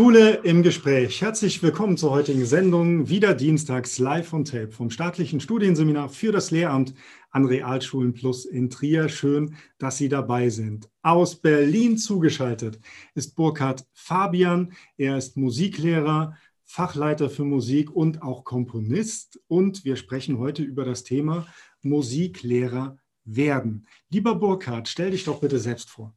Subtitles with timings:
[0.00, 1.20] Schule im Gespräch.
[1.20, 3.10] Herzlich willkommen zur heutigen Sendung.
[3.10, 6.94] Wieder dienstags live on tape vom staatlichen Studienseminar für das Lehramt
[7.30, 9.10] an Realschulen Plus in Trier.
[9.10, 10.88] Schön, dass Sie dabei sind.
[11.02, 12.80] Aus Berlin zugeschaltet
[13.14, 14.72] ist Burkhard Fabian.
[14.96, 19.38] Er ist Musiklehrer, Fachleiter für Musik und auch Komponist.
[19.48, 21.46] Und wir sprechen heute über das Thema
[21.82, 22.96] Musiklehrer
[23.26, 23.86] werden.
[24.08, 26.14] Lieber Burkhard, stell dich doch bitte selbst vor.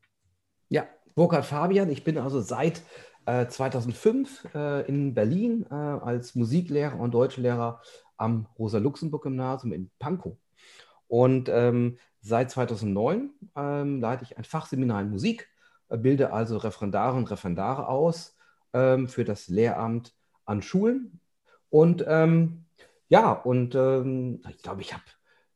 [0.69, 1.89] Ja, Burkhard Fabian.
[1.89, 2.81] Ich bin also seit
[3.25, 7.81] 2005 äh, äh, in Berlin äh, als Musiklehrer und Deutschlehrer
[8.17, 10.37] am Rosa-Luxemburg-Gymnasium in Pankow.
[11.07, 15.49] Und ähm, seit 2009 ähm, leite ich ein Fachseminar in Musik,
[15.89, 18.35] äh, bilde also Referendare und Referendare aus
[18.73, 20.13] ähm, für das Lehramt
[20.45, 21.19] an Schulen.
[21.69, 22.65] Und ähm,
[23.09, 25.03] ja, und ähm, ich glaube, ich habe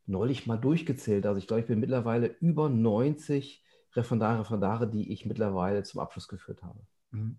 [0.05, 1.25] neulich mal durchgezählt.
[1.25, 6.27] Also ich glaube, ich bin mittlerweile über 90 Referendare, Referendare, die ich mittlerweile zum Abschluss
[6.27, 6.79] geführt habe.
[7.11, 7.37] Mhm.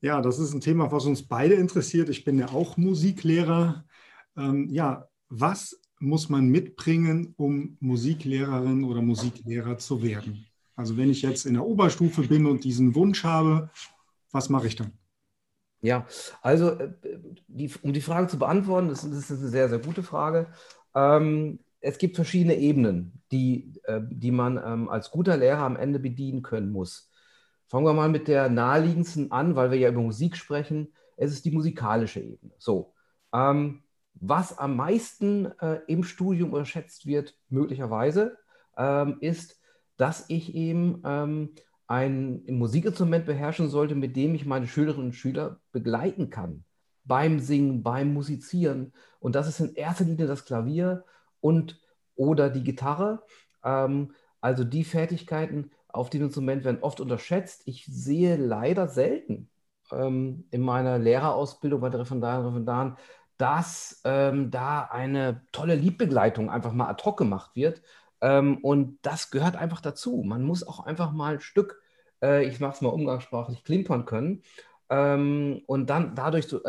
[0.00, 2.08] Ja, das ist ein Thema, was uns beide interessiert.
[2.08, 3.84] Ich bin ja auch Musiklehrer.
[4.36, 10.46] Ähm, ja, was muss man mitbringen, um Musiklehrerin oder Musiklehrer zu werden?
[10.74, 13.70] Also wenn ich jetzt in der Oberstufe bin und diesen Wunsch habe,
[14.30, 14.92] was mache ich dann?
[15.80, 16.06] Ja,
[16.42, 16.92] also äh,
[17.48, 20.48] die, um die Frage zu beantworten, das, ist eine sehr, sehr gute Frage.
[20.94, 25.98] Ähm, es gibt verschiedene Ebenen, die, äh, die man ähm, als guter Lehrer am Ende
[25.98, 27.10] bedienen können muss.
[27.68, 30.92] Fangen wir mal mit der naheliegendsten an, weil wir ja über Musik sprechen.
[31.16, 32.52] Es ist die musikalische Ebene.
[32.58, 32.92] So,
[33.32, 33.82] ähm,
[34.14, 38.38] was am meisten äh, im Studium unterschätzt wird, möglicherweise,
[38.76, 39.60] ähm, ist,
[39.96, 41.54] dass ich eben ähm,
[41.86, 46.64] ein Musikinstrument beherrschen sollte, mit dem ich meine Schülerinnen und Schüler begleiten kann.
[47.04, 48.92] Beim Singen, beim Musizieren.
[49.20, 51.04] Und das ist in erster Linie das Klavier
[51.40, 51.80] und
[52.16, 53.22] oder die Gitarre.
[53.62, 57.62] Ähm, also die Fertigkeiten, auf dem Instrument werden oft unterschätzt.
[57.66, 59.48] Ich sehe leider selten
[59.90, 62.96] ähm, in meiner Lehrerausbildung bei der Referendaren und Referendaren,
[63.38, 67.82] dass ähm, da eine tolle Liebbegleitung einfach mal ad hoc gemacht wird.
[68.20, 70.22] Ähm, und das gehört einfach dazu.
[70.24, 71.80] Man muss auch einfach mal ein Stück,
[72.22, 74.42] äh, ich mache es mal umgangssprachlich, klimpern können
[74.88, 76.60] ähm, und dann dadurch so,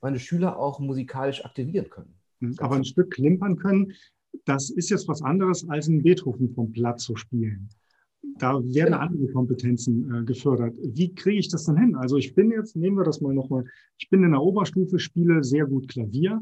[0.00, 2.14] meine Schüler auch musikalisch aktivieren können.
[2.40, 2.56] Mhm.
[2.58, 3.92] Aber ein Stück klimpern können,
[4.44, 7.68] das ist jetzt was anderes, als einen Beethoven vom Blatt zu spielen
[8.38, 8.98] da werden genau.
[8.98, 10.74] andere Kompetenzen äh, gefördert.
[10.82, 11.96] Wie kriege ich das dann hin?
[11.96, 13.64] Also ich bin jetzt, nehmen wir das mal nochmal,
[13.98, 16.40] ich bin in der Oberstufe, spiele sehr gut Klavier,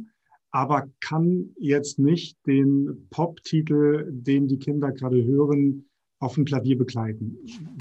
[0.50, 5.87] aber kann jetzt nicht den Pop-Titel, den die Kinder gerade hören,
[6.21, 7.37] auf dem Klavier begleiten.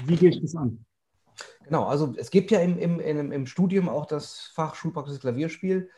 [0.06, 0.84] Wie gehe ich das an?
[1.64, 5.88] Genau, also es gibt ja im, im, im, im Studium auch das Fach Schulpraxis Klavierspiel.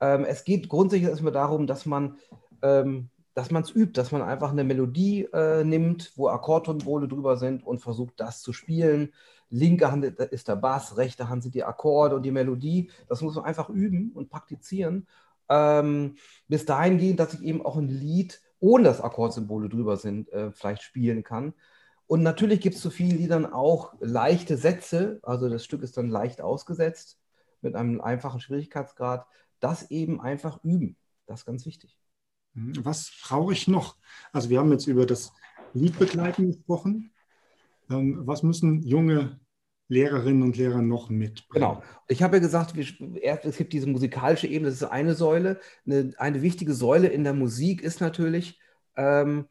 [0.00, 2.18] Ähm, es geht grundsätzlich erstmal darum, dass man
[2.62, 7.36] ähm, dass man es übt, dass man einfach eine Melodie äh, nimmt, wo Akkordtonbole drüber
[7.36, 9.12] sind und versucht, das zu spielen.
[9.50, 12.90] Linke Hand ist der Bass, rechte Hand sind die Akkorde und die Melodie.
[13.08, 15.06] Das muss man einfach üben und praktizieren.
[15.48, 16.16] Ähm,
[16.48, 20.52] bis dahin gehen, dass ich eben auch ein Lied, ohne dass Akkordsymbole drüber sind, äh,
[20.52, 21.54] vielleicht spielen kann.
[22.06, 26.08] Und natürlich gibt es zu vielen Liedern auch leichte Sätze, also das Stück ist dann
[26.08, 27.18] leicht ausgesetzt
[27.62, 29.26] mit einem einfachen Schwierigkeitsgrad.
[29.60, 30.96] Das eben einfach üben,
[31.26, 31.98] das ist ganz wichtig.
[32.54, 32.84] Mhm.
[32.84, 33.96] Was brauche ich noch?
[34.32, 35.32] Also wir haben jetzt über das
[35.74, 37.12] Liedbegleiten gesprochen.
[37.90, 39.38] Ähm, was müssen junge
[39.88, 41.68] Lehrerinnen und Lehrer noch mitbringen?
[41.68, 41.82] Genau.
[42.08, 45.60] Ich habe ja gesagt, es gibt diese musikalische Ebene, das ist eine Säule.
[45.86, 48.58] Eine, eine wichtige Säule in der Musik ist natürlich,
[48.96, 49.46] ähm,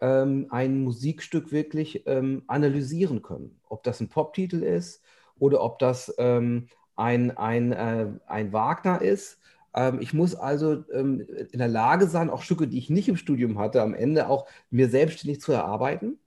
[0.00, 3.60] ähm, ein Musikstück wirklich ähm, analysieren können.
[3.68, 5.02] Ob das ein Poptitel ist
[5.38, 9.38] oder ob das ähm, ein, ein, äh, ein Wagner ist
[10.00, 11.20] ich muss also ähm,
[11.52, 14.46] in der Lage sein, auch Stücke, die ich nicht im Studium hatte, am Ende auch
[14.70, 16.18] mir selbstständig zu erarbeiten.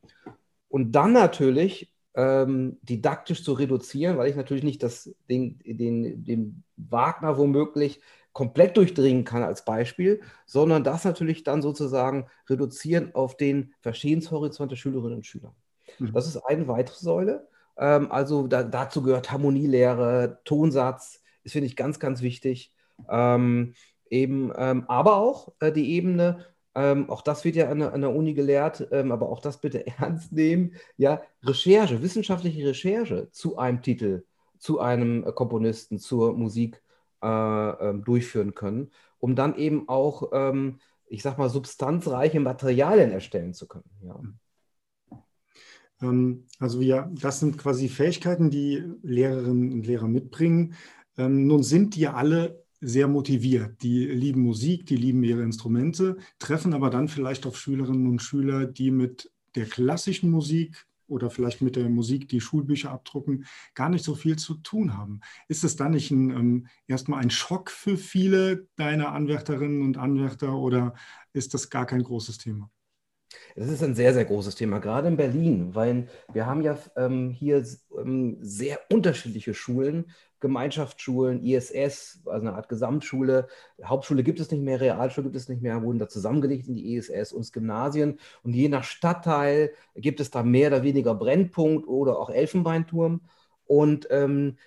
[0.69, 6.63] Und dann natürlich ähm, didaktisch zu reduzieren, weil ich natürlich nicht das, den, den, den
[6.77, 13.73] Wagner womöglich komplett durchdringen kann als Beispiel, sondern das natürlich dann sozusagen reduzieren auf den
[13.81, 15.53] Verstehenshorizont der Schülerinnen und Schüler.
[15.99, 16.13] Mhm.
[16.13, 17.47] Das ist eine weitere Säule.
[17.78, 22.72] Ähm, also da, dazu gehört Harmonielehre, Tonsatz, das finde ich ganz, ganz wichtig.
[23.09, 23.73] Ähm,
[24.09, 26.45] eben, ähm, aber auch äh, die Ebene,
[26.75, 29.59] ähm, auch das wird ja an der, an der Uni gelehrt, ähm, aber auch das
[29.59, 34.23] bitte ernst nehmen, ja, Recherche, wissenschaftliche Recherche zu einem Titel,
[34.57, 36.81] zu einem Komponisten, zur Musik
[37.23, 43.53] äh, äh, durchführen können, um dann eben auch, ähm, ich sag mal, substanzreiche Materialien erstellen
[43.53, 43.89] zu können.
[44.01, 44.19] Ja.
[46.01, 50.75] Ähm, also ja, das sind quasi Fähigkeiten, die Lehrerinnen und Lehrer mitbringen.
[51.16, 53.82] nun sind die alle sehr motiviert.
[53.82, 58.66] Die lieben Musik, die lieben ihre Instrumente, treffen aber dann vielleicht auf Schülerinnen und Schüler,
[58.66, 63.46] die mit der klassischen Musik oder vielleicht mit der Musik, die Schulbücher abdrucken,
[63.76, 65.22] gar nicht so viel zu tun haben.
[65.47, 70.53] Ist es dann nicht ein, ähm, erstmal ein Schock für viele deiner Anwärterinnen und Anwärter
[70.58, 70.96] oder
[71.34, 72.70] ist das gar kein großes Thema?
[73.56, 77.30] Das ist ein sehr, sehr großes Thema, gerade in Berlin, weil wir haben ja ähm,
[77.30, 77.64] hier
[77.97, 80.06] ähm, sehr unterschiedliche Schulen,
[80.40, 83.47] Gemeinschaftsschulen, ISS, also eine Art Gesamtschule.
[83.84, 86.96] Hauptschule gibt es nicht mehr, Realschule gibt es nicht mehr, wurden da zusammengelegt in die
[86.96, 88.20] ISS und Gymnasien.
[88.44, 93.22] Und je nach Stadtteil gibt es da mehr oder weniger Brennpunkt oder auch Elfenbeinturm.
[93.66, 94.58] Und ähm,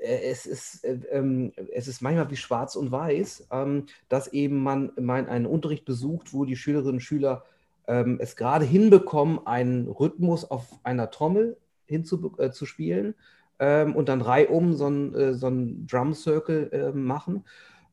[0.00, 4.62] äh, es ist, äh, ähm, es ist manchmal wie schwarz und weiß, ähm, dass eben
[4.62, 7.44] man einen Unterricht besucht, wo die Schülerinnen und Schüler
[7.86, 13.14] ähm, es gerade hinbekommen, einen Rhythmus auf einer Trommel hinzuspielen
[13.58, 17.44] äh, ähm, und dann reihum so einen äh, so Drum Circle äh, machen.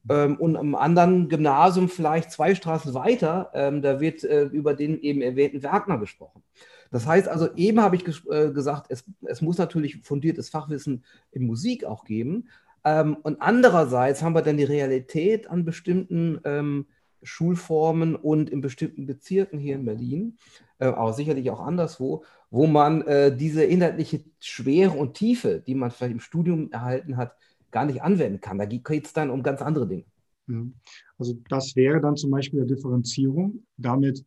[0.09, 4.99] Ähm, und am anderen Gymnasium vielleicht zwei Straßen weiter, ähm, da wird äh, über den
[5.01, 6.41] eben erwähnten Wagner gesprochen.
[6.89, 11.03] Das heißt also, eben habe ich ges äh, gesagt, es, es, muss natürlich fundiertes Fachwissen
[11.31, 12.49] in Musik auch geben.
[12.83, 16.87] Ähm, und andererseits haben wir dann die Realität an bestimmten ähm,
[17.23, 20.37] Schulformen und in bestimmten Bezirken hier in Berlin,
[20.79, 25.91] äh, aber sicherlich auch anderswo, wo man äh, diese inhaltliche Schwere und Tiefe, die man
[25.91, 27.35] vielleicht im Studium erhalten hat,
[27.71, 28.57] gar nicht anwenden kann.
[28.57, 30.05] Da geht es dann um ganz andere Dinge.
[30.47, 30.73] Mhm.
[31.17, 33.63] Also das wäre dann zum Beispiel eine Differenzierung.
[33.77, 34.25] Damit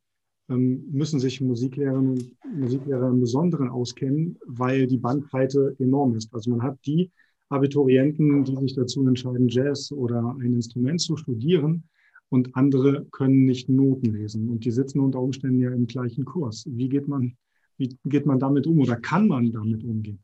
[0.49, 6.33] ähm, müssen sich Musiklehrerinnen und Musiklehrer im Besonderen auskennen, weil die Bandbreite enorm ist.
[6.35, 7.11] Also man hat die
[7.49, 11.85] Abiturienten, die sich dazu entscheiden, Jazz oder ein Instrument zu studieren,
[12.29, 16.65] und andere können nicht Noten lesen und die sitzen unter Umständen ja im gleichen Kurs.
[16.69, 17.37] Wie geht man,
[17.77, 20.23] wie geht man damit um oder kann man damit umgehen?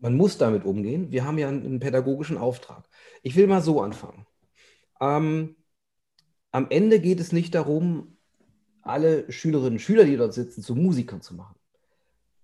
[0.00, 1.10] Man muss damit umgehen.
[1.10, 2.88] Wir haben ja einen, pädagogischen Auftrag.
[3.22, 4.26] Ich will mal so anfangen.
[5.00, 5.56] Ähm,
[6.50, 8.16] am Ende geht es nicht darum,
[8.82, 11.56] alle Schülerinnen und Schüler, die dort sitzen, zu Musikern zu machen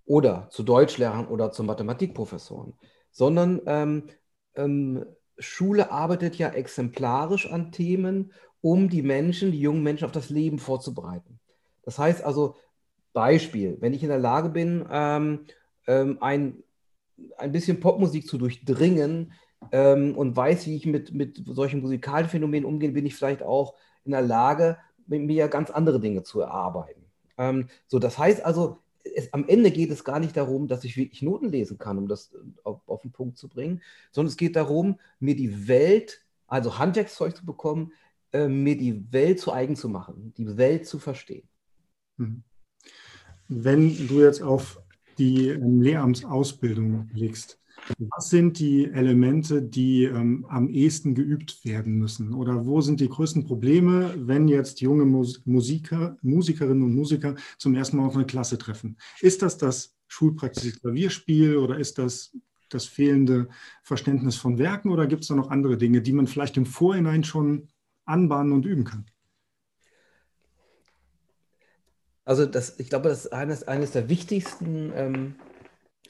[0.06, 2.72] oder zu Deutschlehrern oder zu Mathematikprofessoren,
[3.10, 4.04] sondern ähm,
[4.54, 5.04] ähm,
[5.40, 10.58] Schule arbeitet ja exemplarisch an Themen um die Menschen, die jungen Menschen auf das Leben
[10.58, 11.40] vorzubereiten.
[11.82, 12.56] Das heißt also,
[13.12, 15.46] Beispiel, wenn ich in der Lage bin, ähm,
[15.86, 16.62] ähm, ein,
[17.38, 19.32] ein bisschen Popmusik zu durchdringen
[19.72, 23.74] ähm, und weiß, wie ich mit, mit solchen musikalischen Phänomenen umgehe, bin ich vielleicht auch
[24.04, 27.04] in der Lage, mit mir ganz andere Dinge zu erarbeiten.
[27.36, 30.96] Ähm, so, das heißt also, es, am Ende geht es gar nicht darum, dass ich
[30.96, 32.32] wirklich Noten lesen kann, um das
[32.64, 37.36] auf, auf den Punkt zu bringen, sondern es geht darum, mir die Welt, also Handwerkszeug
[37.36, 37.92] zu bekommen,
[38.32, 41.48] äh, mir die Welt zu eigen zu machen, die Welt zu verstehen.
[42.16, 42.42] Mhm.
[43.48, 44.80] Wenn du jetzt auf
[45.18, 47.60] die ähm, Lehramtsausbildung blickst,
[47.98, 52.34] was sind die Elemente, die ähm, am ehesten geübt werden müssen?
[52.34, 57.96] Oder wo sind die größten Probleme, wenn jetzt junge Musiker, Musikerinnen und Musiker zum ersten
[57.96, 58.96] Mal auf eine Klasse treffen?
[59.20, 62.36] Ist das das schulpraktische Klavierspiel oder ist das
[62.68, 63.48] das fehlende
[63.82, 67.24] Verständnis von Werken oder gibt es da noch andere Dinge, die man vielleicht im Vorhinein
[67.24, 67.68] schon
[68.04, 69.06] anbahnen und üben kann?
[72.24, 75.34] Also das, ich glaube, das ist eines, eines der wichtigsten ähm,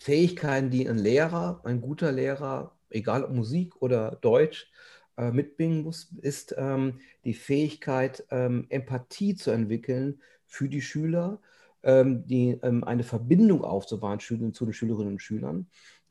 [0.00, 4.70] Fähigkeiten, die ein Lehrer, ein guter Lehrer, egal ob Musik oder Deutsch,
[5.18, 11.40] äh, mitbringen muss, ist ähm, die Fähigkeit, ähm, Empathie zu entwickeln für die Schüler,
[11.82, 15.66] ähm, die, ähm, eine Verbindung aufzubauen zu den Schülerinnen und Schülern,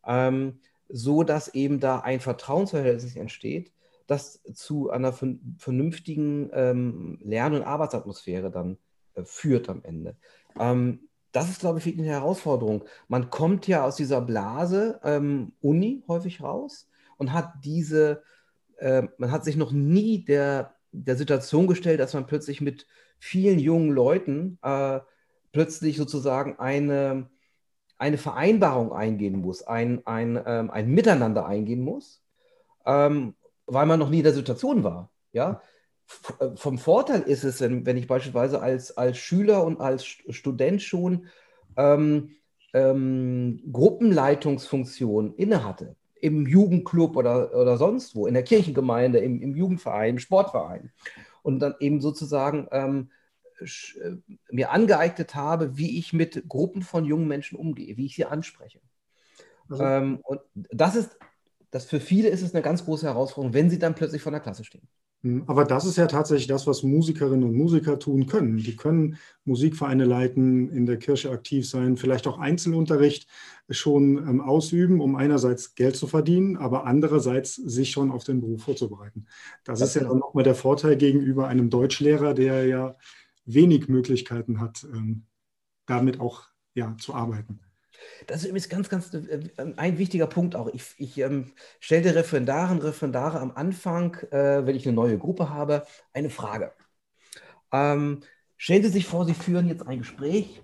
[0.05, 3.71] ähm, so dass eben da ein Vertrauensverhältnis entsteht,
[4.05, 5.13] das zu einer
[5.57, 8.77] vernünftigen ähm, Lern- und Arbeitsatmosphäre dann
[9.15, 10.15] äh, führt am Ende.
[10.59, 12.83] Ähm, das ist, glaube ich, wirklich eine Herausforderung.
[13.07, 18.23] Man kommt ja aus dieser Blase ähm, Uni häufig raus und hat diese,
[18.77, 22.87] äh, man hat sich noch nie der, der Situation gestellt, dass man plötzlich mit
[23.19, 24.99] vielen jungen Leuten äh,
[25.51, 27.29] plötzlich sozusagen eine,
[27.97, 32.23] eine Vereinbarung eingehen muss, ein, ein, ähm, ein Miteinander eingehen muss.
[32.85, 33.35] Ähm,
[33.69, 35.11] weil man noch nie in der Situation war.
[35.31, 35.61] Ja?
[36.55, 41.27] Vom Vorteil ist es, wenn, wenn ich beispielsweise als, als Schüler und als Student schon
[41.77, 42.35] ähm,
[42.73, 50.15] ähm, Gruppenleitungsfunktion innehatte, im Jugendclub oder, oder sonst wo, in der Kirchengemeinde, im, im Jugendverein,
[50.15, 50.91] im Sportverein.
[51.43, 53.11] Und dann eben sozusagen ähm,
[53.59, 54.11] äh,
[54.49, 58.81] mir angeeignet habe, wie ich mit Gruppen von jungen Menschen umgehe, wie ich sie anspreche.
[59.69, 59.83] Also.
[59.83, 61.17] Ähm, und das ist
[61.71, 64.41] dass für viele ist es eine ganz große Herausforderung, wenn sie dann plötzlich vor der
[64.41, 64.87] Klasse stehen.
[65.21, 68.57] Hm, aber das ist ja tatsächlich das, was Musikerinnen und Musiker tun können.
[68.57, 73.27] Die können Musikvereine leiten, in der Kirche aktiv sein, vielleicht auch Einzelunterricht
[73.69, 78.63] schon ähm, ausüben, um einerseits Geld zu verdienen, aber andererseits sich schon auf den Beruf
[78.63, 79.25] vorzubereiten.
[79.65, 82.95] Das, das ist ja dann nochmal der Vorteil gegenüber einem Deutschlehrer, der ja
[83.45, 85.25] wenig Möglichkeiten hat, ähm,
[85.85, 86.43] damit auch
[86.75, 87.59] ja, zu arbeiten.
[88.27, 90.67] Das ist übrigens ganz, ganz äh, ein wichtiger Punkt auch.
[90.73, 95.85] Ich, ich ähm, stelle Referendarinnen Referendare am Anfang, äh, wenn ich eine neue Gruppe habe,
[96.13, 96.73] eine Frage.
[97.71, 98.21] Ähm,
[98.57, 100.61] stellen Sie sich vor, Sie führen jetzt ein Gespräch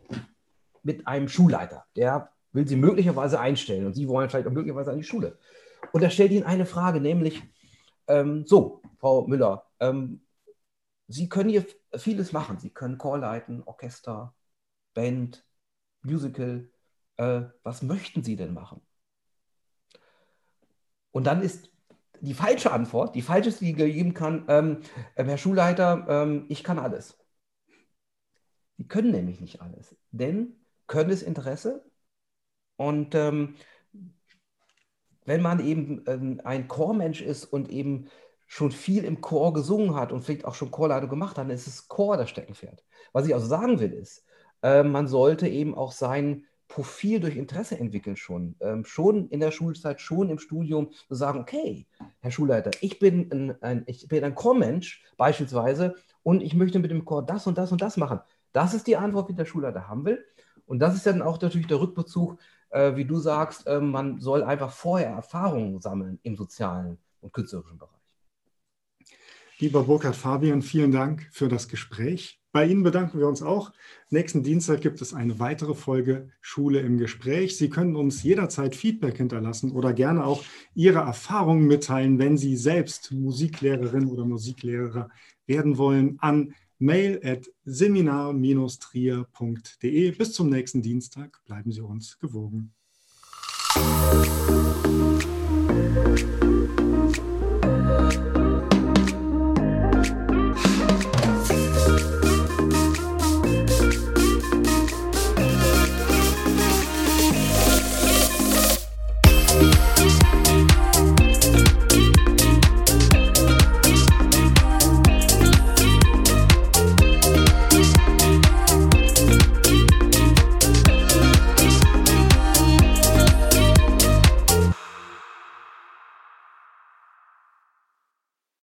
[0.83, 4.97] mit einem Schulleiter, der will Sie möglicherweise einstellen und Sie wollen vielleicht auch möglicherweise an
[4.97, 5.37] die Schule.
[5.91, 7.43] Und er stellt Ihnen eine Frage, nämlich,
[8.07, 10.21] ähm, so, Frau Müller, ähm,
[11.07, 12.57] Sie können hier vieles machen.
[12.59, 14.33] Sie können Chor leiten, Orchester,
[14.93, 15.45] Band,
[16.01, 16.69] Musical.
[17.17, 18.81] Äh, was möchten Sie denn machen?
[21.11, 21.71] Und dann ist
[22.21, 24.81] die falsche Antwort, die falsche, die geben kann, ähm,
[25.15, 27.17] ähm, Herr Schulleiter, ähm, ich kann alles.
[28.77, 30.55] Die können nämlich nicht alles, denn
[30.87, 31.85] können ist Interesse.
[32.75, 33.55] Und ähm,
[35.25, 38.09] wenn man eben ähm, ein Chormensch ist und eben
[38.47, 41.67] schon viel im Chor gesungen hat und vielleicht auch schon Chorleitung gemacht hat, dann ist
[41.67, 42.83] es Chor das Steckenpferd.
[43.11, 44.23] Was ich also sagen will, ist,
[44.61, 48.55] äh, man sollte eben auch sein Profil durch Interesse entwickeln schon.
[48.59, 51.85] Ähm, schon in der Schulzeit, schon im Studium, zu sagen, okay,
[52.19, 56.91] Herr Schulleiter, ich bin ein, ein, ich bin ein Chormensch beispielsweise und ich möchte mit
[56.91, 58.19] dem Chor das und das und das machen.
[58.51, 60.25] Das ist die Antwort, die der Schulleiter haben will.
[60.65, 64.43] Und das ist dann auch natürlich der Rückbezug, äh, wie du sagst, äh, man soll
[64.43, 67.94] einfach vorher Erfahrungen sammeln im sozialen und künstlerischen Bereich.
[69.57, 72.41] Lieber Burkhard Fabian, vielen Dank für das Gespräch.
[72.51, 73.71] Bei Ihnen bedanken wir uns auch.
[74.09, 77.55] Nächsten Dienstag gibt es eine weitere Folge Schule im Gespräch.
[77.57, 80.43] Sie können uns jederzeit Feedback hinterlassen oder gerne auch
[80.73, 85.07] Ihre Erfahrungen mitteilen, wenn Sie selbst Musiklehrerin oder Musiklehrer
[85.47, 90.11] werden wollen, an mail at seminar-trier.de.
[90.11, 91.39] Bis zum nächsten Dienstag.
[91.45, 92.73] Bleiben Sie uns gewogen.